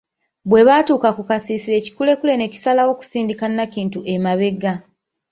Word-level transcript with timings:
Bwe 0.49 0.61
batuuka 0.67 1.09
ku 1.15 1.21
kasiisira 1.29 1.75
ekikulekule 1.77 2.33
ne 2.37 2.47
kisalawo 2.53 2.89
okusindika 2.93 3.45
Nakintu 3.55 3.99
emabega. 4.13 4.73